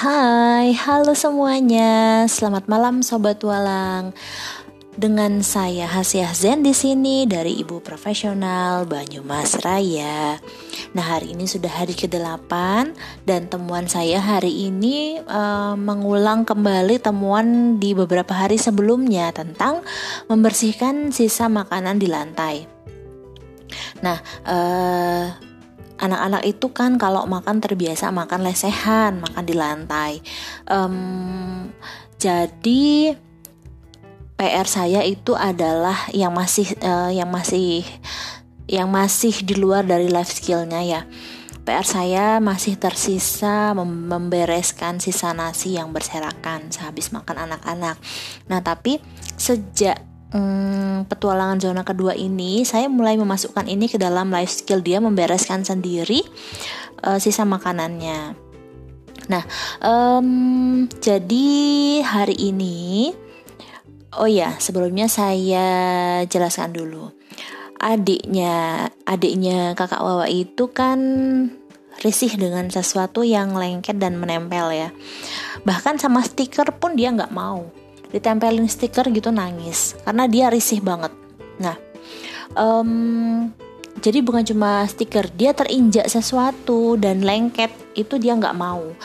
Hai, 0.00 0.72
halo 0.80 1.12
semuanya. 1.12 2.24
Selamat 2.24 2.72
malam 2.72 3.04
sobat 3.04 3.36
walang. 3.44 4.16
Dengan 4.96 5.44
saya 5.44 5.84
Hasiah 5.84 6.32
Zen 6.32 6.64
di 6.64 6.72
sini 6.72 7.28
dari 7.28 7.60
Ibu 7.60 7.84
Profesional 7.84 8.88
Banyumas 8.88 9.60
Raya. 9.60 10.40
Nah, 10.96 11.04
hari 11.04 11.36
ini 11.36 11.44
sudah 11.44 11.68
hari 11.68 11.92
ke-8 11.92 12.48
dan 13.28 13.52
temuan 13.52 13.92
saya 13.92 14.24
hari 14.24 14.72
ini 14.72 15.20
uh, 15.20 15.76
mengulang 15.76 16.48
kembali 16.48 16.96
temuan 16.96 17.76
di 17.76 17.92
beberapa 17.92 18.32
hari 18.32 18.56
sebelumnya 18.56 19.28
tentang 19.36 19.84
membersihkan 20.32 21.12
sisa 21.12 21.52
makanan 21.52 22.00
di 22.00 22.08
lantai. 22.08 22.64
Nah, 24.00 24.16
uh, 24.48 25.49
anak-anak 26.00 26.42
itu 26.48 26.72
kan 26.72 26.96
kalau 26.96 27.28
makan 27.28 27.60
terbiasa 27.60 28.08
makan 28.08 28.48
lesehan, 28.48 29.20
makan 29.20 29.44
di 29.44 29.54
lantai. 29.54 30.12
Um, 30.66 31.68
jadi 32.16 33.14
PR 34.40 34.64
saya 34.64 35.04
itu 35.04 35.36
adalah 35.36 36.08
yang 36.16 36.32
masih 36.32 36.72
uh, 36.80 37.12
yang 37.12 37.28
masih 37.28 37.84
yang 38.64 38.88
masih 38.88 39.44
di 39.44 39.52
luar 39.52 39.84
dari 39.84 40.08
life 40.08 40.32
skillnya 40.32 40.80
ya. 40.80 41.02
PR 41.60 41.84
saya 41.84 42.26
masih 42.40 42.80
tersisa 42.80 43.76
mem 43.76 44.08
membereskan 44.08 44.96
sisa 44.96 45.36
nasi 45.36 45.76
yang 45.76 45.92
berserakan 45.92 46.72
sehabis 46.72 47.12
makan 47.12 47.46
anak-anak. 47.46 48.00
Nah, 48.48 48.64
tapi 48.64 48.98
sejak 49.36 50.09
hmm, 50.34 51.10
petualangan 51.10 51.58
zona 51.62 51.82
kedua 51.82 52.14
ini, 52.14 52.62
saya 52.66 52.86
mulai 52.90 53.18
memasukkan 53.18 53.66
ini 53.66 53.86
ke 53.90 53.98
dalam 53.98 54.30
life 54.30 54.50
skill 54.50 54.82
dia 54.82 54.98
membereskan 54.98 55.62
sendiri 55.62 56.22
uh, 57.06 57.18
sisa 57.18 57.46
makanannya. 57.46 58.34
Nah, 59.30 59.44
um, 59.84 60.90
jadi 60.98 61.46
hari 62.02 62.34
ini 62.50 63.14
Oh 64.18 64.26
ya, 64.26 64.58
sebelumnya 64.58 65.06
saya 65.06 65.66
jelaskan 66.26 66.74
dulu. 66.74 67.14
Adiknya, 67.78 68.90
adiknya 69.06 69.78
kakak 69.78 70.02
Wawa 70.02 70.26
itu 70.26 70.66
kan 70.74 70.98
risih 72.02 72.34
dengan 72.34 72.66
sesuatu 72.74 73.22
yang 73.22 73.54
lengket 73.54 74.02
dan 74.02 74.18
menempel 74.18 74.74
ya. 74.74 74.90
Bahkan 75.62 76.02
sama 76.02 76.26
stiker 76.26 76.74
pun 76.74 76.98
dia 76.98 77.14
nggak 77.14 77.30
mau. 77.30 77.70
Ditempelin 78.10 78.66
stiker 78.66 79.08
gitu 79.10 79.30
nangis. 79.30 79.98
Karena 80.02 80.26
dia 80.26 80.50
risih 80.50 80.82
banget. 80.82 81.14
Nah, 81.60 81.76
um, 82.58 83.50
jadi 84.00 84.24
bukan 84.24 84.46
cuma 84.48 84.88
stiker 84.88 85.28
dia 85.36 85.52
terinjak 85.52 86.08
sesuatu 86.08 86.96
dan 86.96 87.20
lengket 87.20 87.68
itu 87.92 88.16
dia 88.16 88.32
nggak 88.32 88.56
mau. 88.56 88.96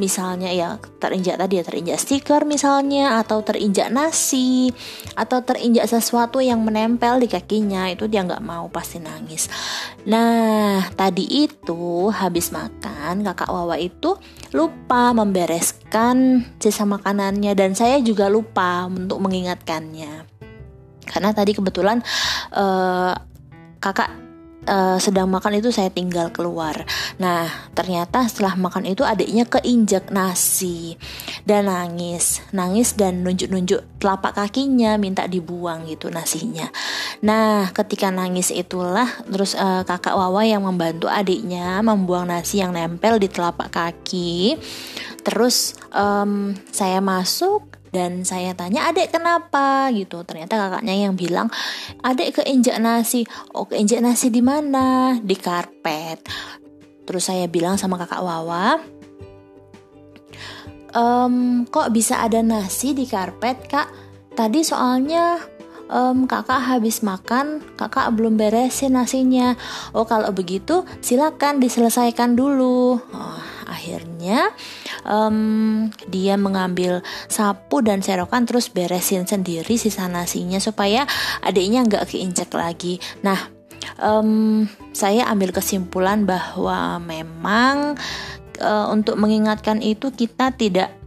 Misalnya 0.00 0.48
ya 0.54 0.80
terinjak 1.02 1.36
tadi 1.36 1.60
ya 1.60 1.64
terinjak 1.66 1.98
stiker 2.00 2.48
misalnya 2.48 3.20
atau 3.20 3.44
terinjak 3.44 3.92
nasi 3.92 4.72
atau 5.18 5.44
terinjak 5.44 5.84
sesuatu 5.84 6.40
yang 6.40 6.64
menempel 6.64 7.20
di 7.20 7.28
kakinya 7.28 7.92
itu 7.92 8.08
dia 8.08 8.24
nggak 8.24 8.40
mau 8.40 8.72
pasti 8.72 9.02
nangis. 9.02 9.52
Nah 10.08 10.86
tadi 10.96 11.44
itu 11.44 12.08
habis 12.08 12.48
makan 12.48 13.26
kakak 13.26 13.52
Wawa 13.52 13.76
itu 13.76 14.16
lupa 14.56 15.12
membereskan 15.12 16.46
sisa 16.56 16.88
makanannya 16.88 17.52
dan 17.52 17.76
saya 17.76 18.00
juga 18.00 18.32
lupa 18.32 18.88
untuk 18.88 19.20
mengingatkannya 19.20 20.38
karena 21.08 21.32
tadi 21.32 21.56
kebetulan 21.56 22.04
uh, 22.52 23.16
kakak 23.80 24.12
uh, 24.68 24.98
sedang 25.00 25.32
makan 25.32 25.58
itu 25.58 25.72
saya 25.72 25.88
tinggal 25.88 26.28
keluar. 26.30 26.84
Nah, 27.16 27.48
ternyata 27.72 28.28
setelah 28.28 28.54
makan 28.54 28.92
itu 28.92 29.02
adiknya 29.02 29.48
keinjak 29.48 30.12
nasi 30.12 31.00
dan 31.48 31.66
nangis, 31.66 32.44
nangis 32.52 32.92
dan 32.94 33.24
nunjuk-nunjuk 33.24 33.98
telapak 33.98 34.36
kakinya 34.36 35.00
minta 35.00 35.24
dibuang 35.24 35.88
gitu 35.88 36.12
nasinya. 36.12 36.68
Nah, 37.18 37.74
ketika 37.74 38.14
nangis 38.14 38.54
itulah 38.54 39.06
terus 39.26 39.58
uh, 39.58 39.82
kakak 39.82 40.14
Wawa 40.14 40.46
yang 40.46 40.62
membantu 40.62 41.10
adiknya 41.10 41.82
membuang 41.82 42.30
nasi 42.30 42.62
yang 42.62 42.70
nempel 42.70 43.18
di 43.18 43.26
telapak 43.26 43.74
kaki. 43.74 44.54
Terus 45.26 45.74
um, 45.90 46.54
saya 46.70 47.02
masuk 47.02 47.66
dan 47.90 48.22
saya 48.22 48.54
tanya 48.54 48.86
adek 48.86 49.18
kenapa? 49.18 49.90
Gitu. 49.90 50.22
Ternyata 50.22 50.54
kakaknya 50.56 50.94
yang 51.08 51.18
bilang 51.18 51.50
adek 52.06 52.42
keinjak 52.42 52.78
nasi. 52.78 53.26
Oh 53.50 53.66
keinjak 53.66 53.98
nasi 53.98 54.30
di 54.30 54.38
mana? 54.38 55.18
Di 55.18 55.34
karpet. 55.34 56.22
Terus 57.02 57.24
saya 57.26 57.50
bilang 57.50 57.74
sama 57.74 57.98
kakak 57.98 58.22
Wawa 58.22 58.78
ehm, 60.94 61.66
kok 61.68 61.88
bisa 61.92 62.22
ada 62.24 62.40
nasi 62.40 62.96
di 62.96 63.04
karpet 63.04 63.58
kak? 63.68 63.88
Tadi 64.34 64.60
soalnya 64.62 65.57
um, 65.88 66.28
kakak 66.28 66.60
habis 66.60 67.00
makan, 67.02 67.64
kakak 67.74 68.12
belum 68.14 68.36
beresin 68.36 68.94
nasinya. 68.94 69.56
Oh 69.96 70.04
kalau 70.04 70.30
begitu 70.32 70.84
silakan 71.00 71.58
diselesaikan 71.58 72.36
dulu. 72.36 73.00
Oh, 73.00 73.42
akhirnya 73.68 74.52
um, 75.04 75.88
dia 76.08 76.36
mengambil 76.36 77.04
sapu 77.26 77.80
dan 77.84 78.00
serokan 78.04 78.48
terus 78.48 78.72
beresin 78.72 79.28
sendiri 79.28 79.76
sisa 79.76 80.06
nasinya 80.06 80.60
supaya 80.60 81.04
adiknya 81.44 81.84
nggak 81.84 82.08
keinjek 82.08 82.52
lagi. 82.54 83.00
Nah, 83.24 83.38
um, 84.00 84.64
saya 84.92 85.26
ambil 85.28 85.52
kesimpulan 85.52 86.24
bahwa 86.28 87.00
memang 87.02 87.96
uh, 88.60 88.86
untuk 88.90 89.16
mengingatkan 89.16 89.80
itu 89.82 90.10
kita 90.12 90.54
tidak 90.54 90.97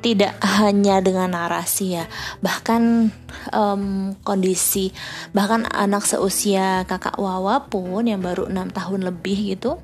tidak 0.00 0.36
hanya 0.42 1.04
dengan 1.04 1.36
narasi 1.36 2.00
ya 2.00 2.04
bahkan 2.40 3.12
um, 3.52 4.16
kondisi 4.24 4.92
bahkan 5.36 5.68
anak 5.68 6.04
seusia 6.08 6.88
kakak 6.88 7.20
Wawa 7.20 7.68
pun 7.68 8.08
yang 8.08 8.24
baru 8.24 8.48
enam 8.48 8.72
tahun 8.72 9.04
lebih 9.04 9.56
gitu 9.56 9.80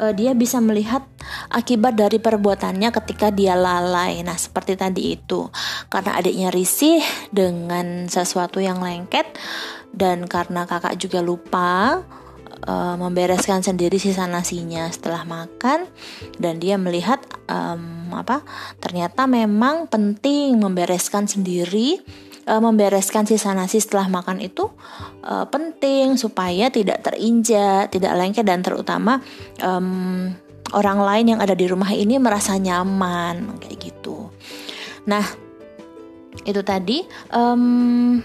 uh, 0.00 0.12
dia 0.16 0.32
bisa 0.32 0.56
melihat 0.64 1.04
akibat 1.52 1.92
dari 1.94 2.16
perbuatannya 2.16 2.88
ketika 2.88 3.28
dia 3.28 3.52
lalai. 3.52 4.24
Nah, 4.24 4.34
seperti 4.34 4.74
tadi 4.74 5.14
itu, 5.14 5.52
karena 5.92 6.16
adiknya 6.16 6.48
risih 6.48 7.04
dengan 7.28 8.08
sesuatu 8.08 8.58
yang 8.58 8.80
lengket 8.80 9.28
dan 9.92 10.24
karena 10.24 10.64
kakak 10.64 10.96
juga 10.96 11.20
lupa 11.20 12.00
uh, 12.66 12.96
membereskan 12.96 13.64
sendiri 13.64 13.96
sisa 13.96 14.26
nasinya 14.26 14.88
setelah 14.90 15.24
makan 15.24 15.88
dan 16.36 16.58
dia 16.60 16.76
melihat 16.76 17.20
um, 17.46 18.12
apa 18.12 18.42
ternyata 18.82 19.24
memang 19.30 19.86
penting 19.86 20.58
membereskan 20.58 21.30
sendiri 21.30 22.00
uh, 22.50 22.60
membereskan 22.60 23.24
sisa 23.24 23.52
nasi 23.54 23.78
setelah 23.78 24.10
makan 24.10 24.42
itu 24.42 24.66
uh, 25.24 25.46
penting 25.46 26.18
supaya 26.18 26.68
tidak 26.72 27.06
terinjak, 27.06 27.92
tidak 27.92 28.12
lengket 28.16 28.44
dan 28.46 28.60
terutama 28.64 29.22
um, 29.62 30.32
orang 30.74 30.98
lain 31.02 31.26
yang 31.36 31.40
ada 31.42 31.54
di 31.54 31.66
rumah 31.66 31.90
ini 31.94 32.18
merasa 32.18 32.58
nyaman 32.58 33.58
kayak 33.62 33.78
gitu. 33.78 34.30
Nah 35.06 35.24
itu 36.46 36.60
tadi 36.62 37.02
um, 37.34 38.18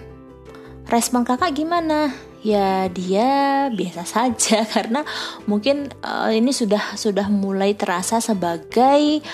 respon 0.90 1.26
kakak 1.26 1.54
gimana? 1.58 2.14
Ya 2.46 2.86
dia 2.94 3.30
biasa 3.74 4.06
saja 4.06 4.62
karena 4.78 5.02
mungkin 5.50 5.90
uh, 6.06 6.30
ini 6.30 6.54
sudah 6.54 6.94
sudah 6.94 7.26
mulai 7.26 7.74
terasa 7.74 8.22
sebagai 8.22 9.26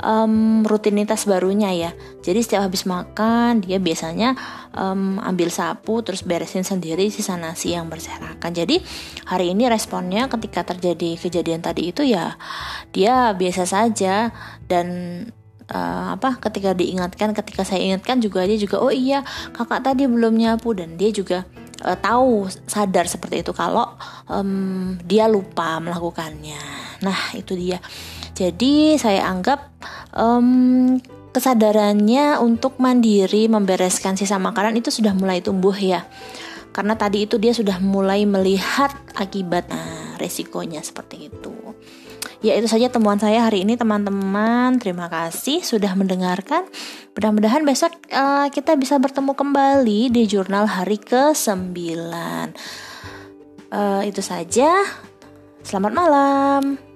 um, 0.00 0.64
rutinitas 0.64 1.28
barunya 1.28 1.70
ya. 1.76 1.90
Jadi 2.24 2.40
setiap 2.40 2.64
habis 2.64 2.88
makan 2.88 3.60
dia 3.60 3.76
biasanya 3.76 4.32
um, 4.72 5.20
ambil 5.20 5.52
sapu 5.52 6.00
terus 6.00 6.24
beresin 6.24 6.64
sendiri 6.64 7.12
sisa 7.12 7.36
nasi 7.36 7.76
yang 7.76 7.92
berserakan. 7.92 8.56
Jadi 8.56 8.80
hari 9.28 9.52
ini 9.52 9.68
responnya 9.68 10.32
ketika 10.32 10.64
terjadi 10.64 11.20
kejadian 11.20 11.60
tadi 11.60 11.92
itu 11.92 12.00
ya 12.00 12.40
dia 12.96 13.36
biasa 13.36 13.68
saja 13.68 14.32
dan 14.64 14.86
uh, 15.68 16.16
apa 16.16 16.40
ketika 16.48 16.72
diingatkan 16.72 17.36
ketika 17.36 17.62
saya 17.62 17.84
ingatkan 17.92 18.24
juga 18.24 18.48
dia 18.48 18.56
juga 18.56 18.80
oh 18.80 18.92
iya 18.92 19.20
kakak 19.52 19.84
tadi 19.84 20.08
belum 20.08 20.36
nyapu 20.40 20.72
dan 20.72 20.96
dia 20.96 21.12
juga 21.12 21.44
uh, 21.84 21.98
tahu 22.00 22.48
sadar 22.64 23.04
seperti 23.06 23.44
itu 23.44 23.52
kalau 23.52 23.94
um, 24.26 24.96
dia 25.04 25.28
lupa 25.28 25.78
melakukannya. 25.78 26.60
Nah 27.04 27.36
itu 27.36 27.52
dia. 27.54 27.78
Jadi 28.34 28.98
saya 28.98 29.30
anggap 29.30 29.70
um, 30.16 30.98
kesadarannya 31.30 32.40
untuk 32.42 32.80
mandiri 32.82 33.46
membereskan 33.46 34.18
sisa 34.18 34.40
makanan 34.40 34.74
itu 34.80 34.90
sudah 34.90 35.14
mulai 35.14 35.44
tumbuh 35.44 35.74
ya. 35.76 36.08
Karena 36.74 36.98
tadi 36.98 37.22
itu 37.30 37.38
dia 37.38 37.54
sudah 37.54 37.78
mulai 37.78 38.26
melihat 38.26 38.90
akibat 39.14 39.70
nah, 39.70 40.18
resikonya 40.18 40.82
seperti 40.82 41.30
itu. 41.30 41.54
Ya 42.44 42.60
itu 42.60 42.68
saja 42.68 42.92
temuan 42.92 43.16
saya 43.16 43.48
hari 43.48 43.64
ini 43.64 43.72
teman-teman. 43.72 44.76
Terima 44.76 45.08
kasih 45.08 45.64
sudah 45.64 45.96
mendengarkan. 45.96 46.68
Mudah-mudahan 47.16 47.64
besok 47.64 47.96
uh, 48.12 48.52
kita 48.52 48.76
bisa 48.76 49.00
bertemu 49.00 49.32
kembali 49.32 50.12
di 50.12 50.28
jurnal 50.28 50.68
hari 50.68 51.00
ke-9. 51.00 51.72
Uh, 53.72 54.04
itu 54.04 54.20
saja. 54.20 54.76
Selamat 55.64 55.92
malam. 55.96 56.93